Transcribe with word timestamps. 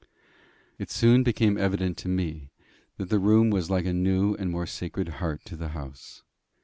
It 0.79 0.89
soon 0.89 1.21
became 1.21 1.59
evident 1.59 1.95
to 1.99 2.07
me 2.09 2.49
that 2.97 3.09
that 3.11 3.19
room 3.19 3.51
was 3.51 3.69
like 3.69 3.85
a 3.85 3.93
new 3.93 4.33
and 4.33 4.49
more 4.49 4.65
sacred 4.65 5.07
heart 5.21 5.45
to 5.45 5.55
the 5.55 5.67
house. 5.77 6.23